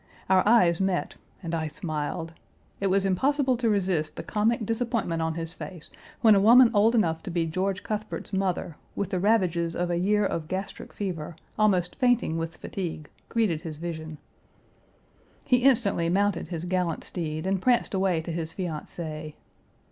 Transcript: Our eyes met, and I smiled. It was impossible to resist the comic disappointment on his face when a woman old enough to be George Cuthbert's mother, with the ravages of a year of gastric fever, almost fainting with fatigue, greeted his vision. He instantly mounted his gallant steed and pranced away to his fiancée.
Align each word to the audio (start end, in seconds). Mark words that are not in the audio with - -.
Our 0.31 0.41
eyes 0.47 0.81
met, 0.81 1.13
and 1.43 1.53
I 1.53 1.67
smiled. 1.67 2.33
It 2.79 2.87
was 2.87 3.05
impossible 3.05 3.55
to 3.57 3.69
resist 3.69 4.15
the 4.15 4.23
comic 4.23 4.65
disappointment 4.65 5.21
on 5.21 5.35
his 5.35 5.53
face 5.53 5.91
when 6.21 6.33
a 6.33 6.39
woman 6.39 6.71
old 6.73 6.95
enough 6.95 7.21
to 7.21 7.29
be 7.29 7.45
George 7.45 7.83
Cuthbert's 7.83 8.33
mother, 8.33 8.77
with 8.95 9.11
the 9.11 9.19
ravages 9.19 9.75
of 9.75 9.91
a 9.91 9.97
year 9.99 10.25
of 10.25 10.47
gastric 10.47 10.91
fever, 10.91 11.35
almost 11.55 11.95
fainting 11.97 12.39
with 12.39 12.57
fatigue, 12.57 13.11
greeted 13.29 13.61
his 13.61 13.77
vision. 13.77 14.17
He 15.45 15.57
instantly 15.57 16.09
mounted 16.09 16.47
his 16.47 16.65
gallant 16.65 17.03
steed 17.03 17.45
and 17.45 17.61
pranced 17.61 17.93
away 17.93 18.21
to 18.23 18.31
his 18.31 18.51
fiancée. 18.53 19.35